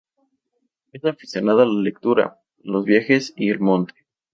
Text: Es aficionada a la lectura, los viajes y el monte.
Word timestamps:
Es 0.93 1.05
aficionada 1.05 1.61
a 1.61 1.67
la 1.67 1.79
lectura, 1.79 2.39
los 2.63 2.85
viajes 2.85 3.33
y 3.37 3.51
el 3.51 3.59
monte. 3.59 3.93